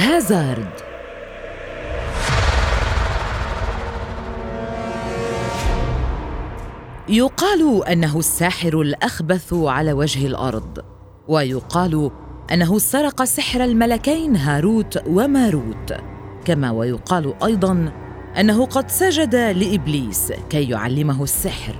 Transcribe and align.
هازارد. 0.00 0.70
يقال 7.08 7.84
أنه 7.88 8.18
الساحر 8.18 8.80
الأخبث 8.80 9.52
على 9.52 9.92
وجه 9.92 10.26
الأرض 10.26 10.78
ويقال 11.28 12.10
أنه 12.52 12.78
سرق 12.78 13.24
سحر 13.24 13.64
الملكين 13.64 14.36
هاروت 14.36 15.02
وماروت 15.06 15.94
كما 16.44 16.70
ويقال 16.70 17.34
أيضا 17.44 17.92
أنه 18.40 18.66
قد 18.66 18.90
سجد 18.90 19.34
لإبليس 19.34 20.32
كي 20.50 20.68
يعلمه 20.70 21.22
السحر 21.22 21.74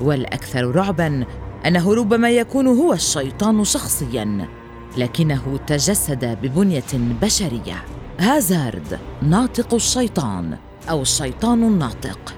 والأكثر 0.00 0.76
رعبا 0.76 1.24
أنه 1.66 1.94
ربما 1.94 2.30
يكون 2.30 2.66
هو 2.66 2.92
الشيطان 2.92 3.64
شخصيا. 3.64 4.48
لكنه 4.98 5.58
تجسد 5.66 6.24
ببنية 6.24 6.92
بشرية. 6.94 7.84
هازارد 8.20 8.98
ناطق 9.22 9.74
الشيطان 9.74 10.56
أو 10.90 11.02
الشيطان 11.02 11.62
الناطق. 11.62 12.34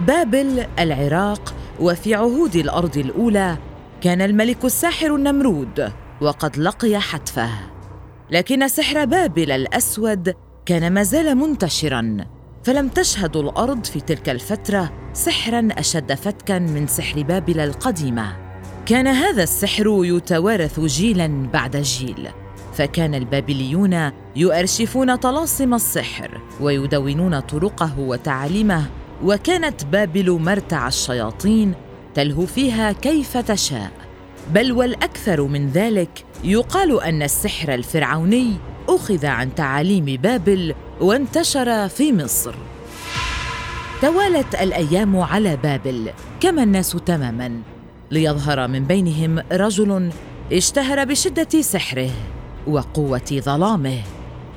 بابل 0.00 0.66
العراق 0.78 1.54
وفي 1.80 2.14
عهود 2.14 2.56
الأرض 2.56 2.98
الأولى 2.98 3.58
كان 4.00 4.22
الملك 4.22 4.64
الساحر 4.64 5.14
النمرود 5.14 5.92
وقد 6.20 6.58
لقي 6.58 7.00
حتفه. 7.00 7.50
لكن 8.30 8.68
سحر 8.68 9.04
بابل 9.04 9.50
الأسود 9.50 10.34
كان 10.66 10.92
ما 10.92 11.02
زال 11.02 11.34
منتشرا 11.34 12.16
فلم 12.64 12.88
تشهد 12.88 13.36
الأرض 13.36 13.84
في 13.84 14.00
تلك 14.00 14.28
الفترة 14.28 14.92
سحرا 15.12 15.68
أشد 15.72 16.14
فتكا 16.14 16.58
من 16.58 16.86
سحر 16.86 17.22
بابل 17.22 17.60
القديمة. 17.60 18.41
كان 18.86 19.06
هذا 19.06 19.42
السحر 19.42 20.00
يتوارث 20.04 20.80
جيلا 20.80 21.48
بعد 21.52 21.76
جيل 21.76 22.28
فكان 22.74 23.14
البابليون 23.14 24.10
يؤرشفون 24.36 25.16
طلاسم 25.16 25.74
السحر 25.74 26.40
ويدونون 26.60 27.40
طرقه 27.40 27.98
وتعاليمه 27.98 28.84
وكانت 29.24 29.84
بابل 29.84 30.30
مرتع 30.30 30.88
الشياطين 30.88 31.74
تلهو 32.14 32.46
فيها 32.46 32.92
كيف 32.92 33.36
تشاء. 33.36 33.90
بل 34.54 34.72
والأكثر 34.72 35.42
من 35.42 35.68
ذلك 35.68 36.24
يقال 36.44 37.02
أن 37.02 37.22
السحر 37.22 37.74
الفرعوني 37.74 38.52
أخذ 38.88 39.26
عن 39.26 39.54
تعاليم 39.54 40.04
بابل 40.04 40.74
وانتشر 41.00 41.88
في 41.88 42.12
مصر. 42.12 42.54
توالت 44.02 44.54
الأيام 44.54 45.16
على 45.16 45.56
بابل 45.56 46.10
كما 46.40 46.62
الناس 46.62 46.96
تماما. 47.06 47.71
ليظهر 48.12 48.68
من 48.68 48.84
بينهم 48.84 49.42
رجل 49.52 50.10
اشتهر 50.52 51.04
بشدة 51.04 51.62
سحره 51.62 52.10
وقوة 52.66 53.32
ظلامه 53.32 53.98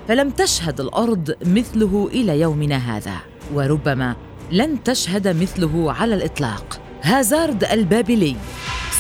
فلم 0.08 0.30
تشهد 0.30 0.82
الأرض 0.82 1.36
مثله 1.46 2.10
إلى 2.14 2.40
يومنا 2.40 2.76
هذا 2.76 3.18
وربما 3.54 4.16
لن 4.52 4.84
تشهد 4.84 5.28
مثله 5.28 5.94
على 5.94 6.16
الإطلاق. 6.16 6.80
هازارد 7.02 7.64
البابلي 7.64 8.36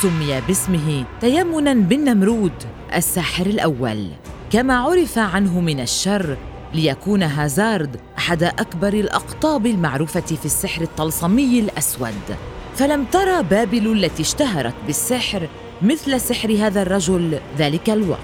سمي 0.02 0.42
باسمه 0.48 1.06
تيمنا 1.22 1.74
بالنمرود 1.74 2.64
الساحر 2.96 3.46
الأول. 3.46 4.08
كما 4.52 4.76
عرف 4.78 5.18
عنه 5.18 5.60
من 5.60 5.80
الشر 5.80 6.38
ليكون 6.74 7.24
هازارد 7.24 7.98
أحد 8.18 8.44
أكبر 8.44 8.94
الأقطاب 8.94 9.66
المعروفة 9.66 10.20
في 10.22 10.46
السحر 10.46 10.82
الطلسمي 10.82 11.60
الأسود. 11.60 12.36
فلم 12.76 13.06
ترى 13.06 13.44
بابل 13.44 13.92
التي 13.92 14.22
اشتهرت 14.22 14.74
بالسحر 14.88 15.48
مثل 15.82 16.22
سحر 16.22 16.52
هذا 16.52 16.82
الرجل 16.82 17.40
ذلك 17.58 17.90
الوقت. 17.90 18.20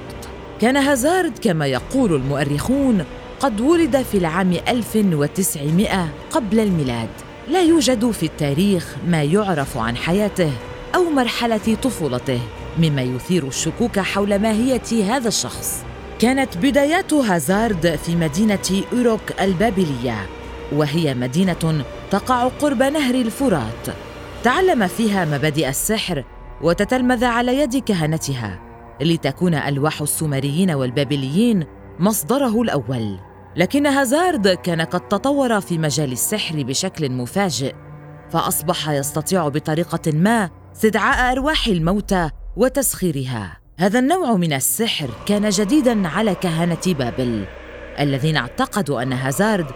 كان 0.62 0.78
هازارد 0.78 1.38
كما 1.42 1.66
يقول 1.66 2.16
المؤرخون 2.16 3.06
قد 3.40 3.62
ولد 3.62 4.02
في 4.02 4.18
العام 4.18 4.54
1900 4.68 6.10
قبل 6.32 6.60
الميلاد. 6.60 7.10
لا 7.48 7.62
يوجد 7.62 8.12
في 8.12 8.26
التاريخ 8.26 8.96
ما 9.08 9.24
يعرف 9.24 9.78
عن 9.78 9.96
حياته 9.96 10.52
أو 10.96 11.10
مرحلة 11.10 11.78
طفولته 11.84 12.40
مما 12.80 13.02
يثير 13.02 13.48
الشكوك 13.48 14.00
حول 14.00 14.40
ماهية 14.40 15.16
هذا 15.16 15.28
الشخص. 15.28 15.84
كانت 16.20 16.58
بدايات 16.58 17.14
هازارد 17.14 18.00
في 18.06 18.16
مدينة 18.16 18.84
أوروك 18.94 19.42
البابلية 19.42 20.28
وهي 20.72 21.14
مدينة 21.14 21.84
تقع 22.12 22.48
قرب 22.48 22.84
نهر 22.84 23.16
الفرات. 23.16 24.11
تعلم 24.44 24.88
فيها 24.88 25.26
مبادئ 25.26 25.70
السحر 25.70 26.24
وتتلمذ 26.62 27.24
على 27.26 27.58
يد 27.58 27.84
كهنتها 27.84 28.60
لتكون 29.02 29.54
ألواح 29.54 30.02
السومريين 30.02 30.72
والبابليين 30.72 31.66
مصدره 32.00 32.62
الأول. 32.62 33.20
لكن 33.56 33.88
هازارد 33.88 34.48
كان 34.48 34.82
قد 34.82 35.08
تطور 35.08 35.62
في 35.62 35.78
مجال 35.78 36.12
السحر 36.12 36.64
بشكل 36.64 37.12
مفاجئ 37.12 37.76
فأصبح 38.30 38.90
يستطيع 38.90 39.48
بطريقة 39.48 40.12
ما 40.12 40.50
استدعاء 40.76 41.32
أرواح 41.32 41.68
الموتى 41.68 42.30
وتسخيرها. 42.58 43.58
هذا 43.80 44.00
النوع 44.00 44.34
من 44.34 44.54
السحر 44.54 45.10
كان 45.26 45.50
جديدا 45.50 46.08
على 46.08 46.36
كهنة 46.36 46.82
بابل 46.88 47.46
الذين 48.00 48.38
اعتقدوا 48.38 49.02
أن 49.02 49.14
هازارد 49.14 49.72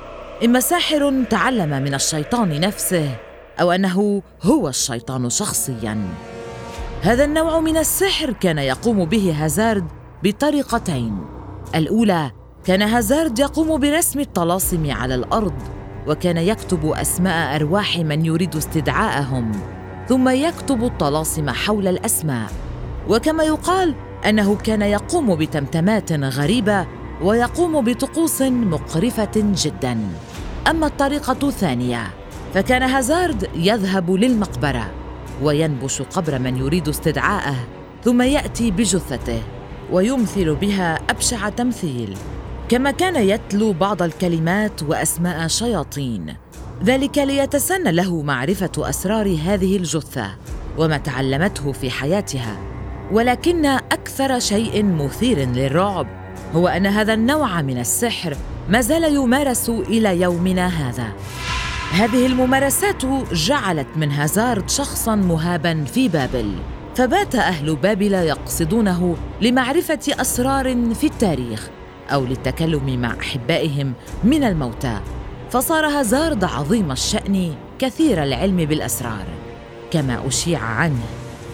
إما 0.45 0.59
ساحر 0.59 1.23
تعلم 1.29 1.69
من 1.69 1.93
الشيطان 1.93 2.59
نفسه 2.59 3.24
أو 3.61 3.71
أنه 3.71 4.21
هو 4.43 4.67
الشيطان 4.67 5.29
شخصيا. 5.29 6.07
هذا 7.01 7.23
النوع 7.23 7.59
من 7.59 7.77
السحر 7.77 8.33
كان 8.33 8.57
يقوم 8.57 9.05
به 9.05 9.35
هازارد 9.37 9.85
بطريقتين. 10.23 11.17
الأولى 11.75 12.31
كان 12.65 12.81
هازارد 12.81 13.39
يقوم 13.39 13.79
برسم 13.79 14.19
الطلاسم 14.19 14.91
على 14.91 15.15
الأرض 15.15 15.53
وكان 16.07 16.37
يكتب 16.37 16.85
أسماء 16.85 17.55
أرواح 17.55 17.97
من 17.97 18.25
يريد 18.25 18.55
استدعاءهم 18.55 19.51
ثم 20.09 20.29
يكتب 20.29 20.83
الطلاسم 20.83 21.49
حول 21.49 21.87
الأسماء. 21.87 22.51
وكما 23.09 23.43
يقال 23.43 23.95
أنه 24.29 24.55
كان 24.55 24.81
يقوم 24.81 25.35
بتمتمات 25.35 26.11
غريبة 26.11 26.87
ويقوم 27.21 27.81
بطقوس 27.85 28.41
مقرفة 28.41 29.31
جدا. 29.35 29.99
أما 30.67 30.87
الطريقة 30.87 31.47
الثانية 31.47 32.24
فكان 32.55 32.83
هازارد 32.83 33.49
يذهب 33.55 34.11
للمقبرة 34.11 34.91
وينبش 35.41 36.01
قبر 36.01 36.39
من 36.39 36.57
يريد 36.57 36.87
استدعاءه 36.87 37.55
ثم 38.03 38.21
يأتي 38.21 38.71
بجثته 38.71 39.41
ويمثل 39.91 40.55
بها 40.55 40.99
أبشع 41.09 41.49
تمثيل 41.49 42.17
كما 42.69 42.91
كان 42.91 43.15
يتلو 43.15 43.73
بعض 43.73 44.01
الكلمات 44.01 44.83
وأسماء 44.83 45.47
شياطين. 45.47 46.35
ذلك 46.83 47.17
ليتسنى 47.17 47.91
له 47.91 48.21
معرفة 48.21 48.71
أسرار 48.77 49.37
هذه 49.45 49.77
الجثة 49.77 50.35
وما 50.77 50.97
تعلمته 50.97 51.71
في 51.71 51.89
حياتها. 51.89 52.57
ولكن 53.11 53.65
أكثر 53.65 54.39
شيء 54.39 54.83
مثير 54.83 55.39
للرعب 55.39 56.07
هو 56.55 56.67
أن 56.67 56.85
هذا 56.85 57.13
النوع 57.13 57.61
من 57.61 57.79
السحر 57.79 58.37
ما 58.69 58.81
زال 58.81 59.03
يمارس 59.15 59.69
إلى 59.69 60.21
يومنا 60.21 60.67
هذا. 60.67 61.13
هذه 61.91 62.25
الممارسات 62.25 63.05
جعلت 63.31 63.87
من 63.95 64.11
هازارد 64.11 64.69
شخصا 64.69 65.15
مهابا 65.15 65.83
في 65.83 66.09
بابل 66.09 66.55
فبات 66.95 67.35
أهل 67.35 67.75
بابل 67.75 68.13
يقصدونه 68.13 69.17
لمعرفة 69.41 69.99
أسرار 70.09 70.93
في 70.93 71.07
التاريخ 71.07 71.69
أو 72.09 72.25
للتكلم 72.25 73.01
مع 73.01 73.15
أحبائهم 73.19 73.93
من 74.23 74.43
الموتى 74.43 74.99
فصار 75.51 75.85
هازارد 75.85 76.43
عظيم 76.43 76.91
الشأن 76.91 77.53
كثير 77.79 78.23
العلم 78.23 78.57
بالأسرار 78.57 79.25
كما 79.91 80.27
أشيع 80.27 80.59
عنه. 80.59 81.03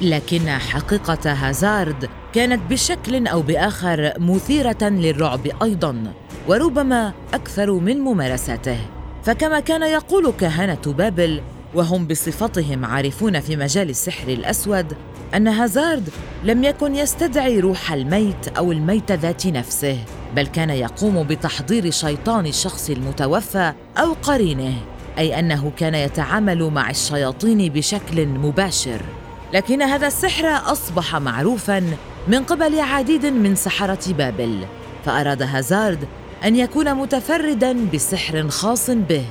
لكن 0.01 0.49
حقيقة 0.49 1.31
هازارد 1.31 2.09
كانت 2.33 2.61
بشكل 2.69 3.27
أو 3.27 3.41
بآخر 3.41 4.13
مثيرة 4.17 4.83
للرعب 4.83 5.47
أيضا 5.63 6.13
وربما 6.47 7.13
أكثر 7.33 7.71
من 7.71 7.99
ممارساته. 7.99 8.77
فكما 9.23 9.59
كان 9.59 9.81
يقول 9.81 10.33
كهنة 10.39 10.81
بابل 10.85 11.41
وهم 11.75 12.07
بصفتهم 12.07 12.85
عارفون 12.85 13.39
في 13.39 13.55
مجال 13.55 13.89
السحر 13.89 14.27
الأسود 14.27 14.93
أن 15.35 15.47
هازارد 15.47 16.09
لم 16.43 16.63
يكن 16.63 16.95
يستدعي 16.95 17.59
روح 17.59 17.91
الميت 17.93 18.47
أو 18.57 18.71
الميت 18.71 19.11
ذات 19.11 19.47
نفسه 19.47 19.97
بل 20.35 20.47
كان 20.47 20.69
يقوم 20.69 21.23
بتحضير 21.23 21.91
شيطان 21.91 22.45
الشخص 22.45 22.89
المتوفى 22.89 23.73
أو 23.97 24.13
قرينه 24.13 24.73
أي 25.17 25.39
أنه 25.39 25.71
كان 25.77 25.95
يتعامل 25.95 26.63
مع 26.63 26.89
الشياطين 26.89 27.69
بشكل 27.73 28.25
مباشر. 28.25 29.01
لكن 29.53 29.81
هذا 29.81 30.07
السحر 30.07 30.71
أصبح 30.71 31.15
معروفا 31.15 31.83
من 32.27 32.43
قبل 32.43 32.79
عديد 32.79 33.25
من 33.25 33.55
سحرة 33.55 34.13
بابل 34.13 34.65
فأراد 35.05 35.41
هازارد 35.41 36.07
أن 36.45 36.55
يكون 36.55 36.93
متفردا 36.93 37.89
بسحر 37.93 38.49
خاص 38.49 38.89
به 38.89 39.25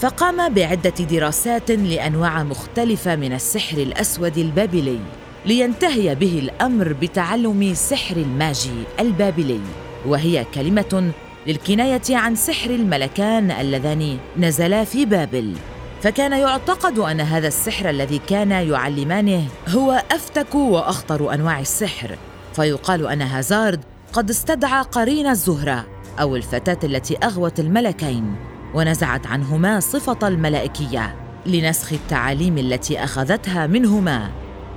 فقام 0.00 0.54
بعدة 0.54 0.90
دراسات 0.90 1.70
لأنواع 1.70 2.42
مختلفة 2.42 3.16
من 3.16 3.32
السحر 3.32 3.78
الأسود 3.78 4.38
البابلي 4.38 4.98
لينتهي 5.46 6.14
به 6.14 6.38
الأمر 6.38 6.92
بتعلم 6.92 7.74
سحر 7.74 8.16
الماجي 8.16 8.82
البابلي 9.00 9.60
وهي 10.06 10.46
كلمة 10.54 11.10
للكناية 11.46 12.02
عن 12.10 12.34
سحر 12.34 12.70
الملكان 12.70 13.50
اللذان 13.50 14.18
نزلا 14.36 14.84
في 14.84 15.04
بابل. 15.04 15.54
فكان 16.02 16.32
يعتقد 16.32 16.98
أن 16.98 17.20
هذا 17.20 17.48
السحر 17.48 17.90
الذي 17.90 18.20
كان 18.28 18.50
يعلمانه 18.50 19.44
هو 19.68 20.02
أفتك 20.10 20.54
وأخطر 20.54 21.34
أنواع 21.34 21.60
السحر 21.60 22.16
فيقال 22.52 23.06
أن 23.06 23.22
هازارد 23.22 23.80
قد 24.12 24.30
استدعى 24.30 24.82
قرين 24.82 25.26
الزهرة. 25.26 25.97
أو 26.20 26.36
الفتاة 26.36 26.78
التي 26.84 27.16
أغوت 27.16 27.60
الملكين 27.60 28.36
ونزعت 28.74 29.26
عنهما 29.26 29.80
صفة 29.80 30.28
الملائكية 30.28 31.14
لنسخ 31.46 31.92
التعاليم 31.92 32.58
التي 32.58 33.04
أخذتها 33.04 33.66
منهما. 33.66 34.30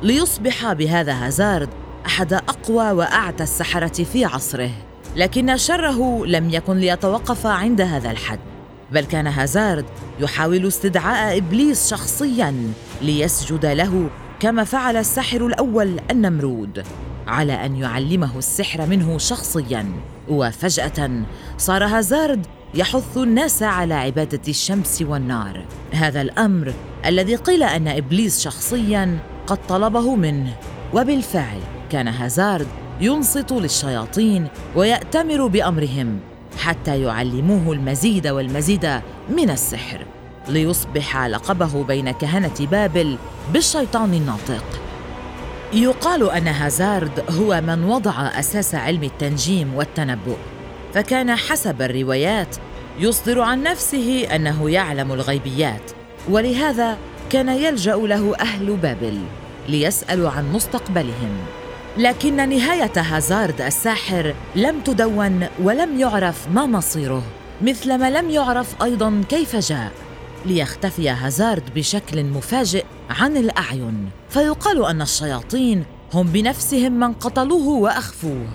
ليصبح 0.04 0.74
بهذا 0.74 1.14
هازارد 1.14 1.70
أحد 2.06 2.34
أقوى 2.34 2.92
وأعتى 2.92 3.44
السحرة 3.44 4.04
في 4.04 4.26
عصره. 4.26 4.72
لكن 5.16 5.58
شره 5.58 6.26
لم 6.26 6.50
يكن 6.50 6.78
ليتوقف 6.78 7.46
عند 7.46 7.82
هذا 7.82 8.12
الحد 8.12 8.40
بل 8.92 9.06
كان 9.06 9.28
هازارد 9.28 9.86
يحاول 10.20 10.68
استدعاء 10.68 11.38
إبليس 11.38 11.90
شخصيا 11.90 12.74
ليسجد 13.02 13.66
له 13.66 14.10
كما 14.40 14.64
فعل 14.64 14.98
الساحر 14.98 15.46
الأول 15.46 16.00
النمرود. 16.12 16.84
على 17.32 17.66
أن 17.66 17.76
يعلمه 17.76 18.38
السحر 18.38 18.86
منه 18.86 19.18
شخصيا. 19.18 19.92
وفجأة 20.30 21.10
صار 21.58 21.84
هازارد 21.84 22.46
يحث 22.74 23.18
الناس 23.18 23.64
على 23.64 23.94
عبادة 23.94 24.42
الشمس 24.48 25.02
والنار. 25.02 25.66
هذا 25.92 26.22
الأمر 26.22 26.74
الذي 27.06 27.36
قيل 27.36 27.64
أن 27.64 27.88
إبليس 27.88 28.40
شخصيا 28.40 29.20
قد 29.48 29.58
طلبه 29.68 30.16
منه. 30.16 30.54
وبالفعل 30.94 31.60
كان 31.90 32.08
هازارد 32.08 32.68
ينصت 33.02 33.52
للشياطين 33.52 34.48
ويأتمر 34.76 35.48
بأمرهم 35.48 36.20
حتى 36.58 37.02
يعلموه 37.02 37.74
المزيد 37.74 38.28
والمزيد 38.28 39.02
من 39.30 39.50
السحر 39.50 40.06
ليصبح 40.48 41.26
لقبه 41.26 41.84
بين 41.84 42.12
كهنة 42.12 42.68
بابل 42.72 43.18
بالشيطان 43.54 44.14
الناطق. 44.14 44.91
يقال 45.74 46.32
أن 46.32 46.48
هازارد 46.48 47.24
هو 47.30 47.62
من 47.62 47.84
وضع 47.84 48.40
أساس 48.40 48.76
علم 48.76 49.04
التنجيم 49.04 49.74
والتنبؤ 49.76 50.38
فكان 50.94 51.36
حسب 51.36 51.82
الروايات 51.82 52.56
يصدر 53.00 53.42
عن 53.42 53.64
نفسه 53.64 54.36
أنه 54.36 54.70
يعلم 54.70 55.12
الغيبيات 55.12 55.92
ولهذا 56.30 56.98
كان 57.30 57.50
يلجأ 57.50 57.96
له 57.96 58.36
أهل 58.40 58.76
بابل 58.76 59.20
ليسألوا 59.68 60.30
عن 60.30 60.52
مستقبلهم. 60.54 61.38
لكن 61.98 62.50
نهاية 62.50 62.92
هازارد 62.96 63.62
الساحر 63.62 64.36
لم 64.56 64.80
تدون 64.80 65.48
ولم 65.64 66.00
يعرف 66.00 66.48
ما 66.54 66.66
مصيره 66.66 67.24
مثلما 67.62 68.10
لم 68.10 68.30
يعرف 68.30 68.84
أيضا 68.84 69.22
كيف 69.30 69.56
جاء. 69.56 69.92
ليختفي 70.46 71.10
هازارد 71.10 71.74
بشكل 71.76 72.24
مفاجئ 72.24 72.86
عن 73.12 73.38
الأعين 73.38 74.10
فيقال 74.30 74.86
أن 74.86 75.02
الشياطين 75.02 75.86
هم 76.14 76.28
بنفسهم 76.28 77.00
من 77.00 77.14
قتلوه 77.14 77.68
وأخفوه. 77.68 78.48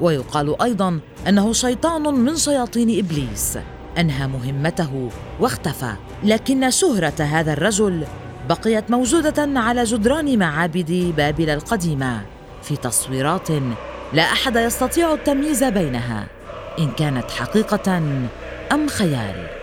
ويقال 0.00 0.62
أيضا 0.62 1.00
أنه 1.28 1.52
شيطان 1.52 2.02
من 2.02 2.36
شياطين 2.36 2.98
إبليس 2.98 3.58
أنهى 3.98 4.26
مهمته 4.26 5.10
واختفى. 5.40 5.92
لكن 6.24 6.70
شهرة 6.70 7.22
هذا 7.22 7.52
الرجل 7.52 8.04
بقيت 8.48 8.90
موجودة 8.90 9.60
على 9.60 9.84
جدران 9.84 10.38
معابد 10.38 11.14
بابل 11.16 11.50
القديمة. 11.50 12.22
في 12.62 12.76
تصويرات 12.76 13.48
لا 14.12 14.22
أحد 14.22 14.56
يستطيع 14.56 15.12
التمييز 15.12 15.64
بينها 15.64 16.26
إن 16.78 16.90
كانت 16.90 17.30
حقيقة 17.30 17.98
أم 18.72 18.88
خيال. 18.88 19.57